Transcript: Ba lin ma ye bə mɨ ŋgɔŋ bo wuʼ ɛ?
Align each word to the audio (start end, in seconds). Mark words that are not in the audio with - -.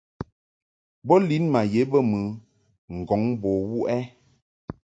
Ba 1.07 1.15
lin 1.27 1.45
ma 1.53 1.61
ye 1.73 1.81
bə 1.91 1.99
mɨ 2.09 2.19
ŋgɔŋ 2.97 3.21
bo 3.41 3.49
wuʼ 3.69 3.85
ɛ? 3.97 3.97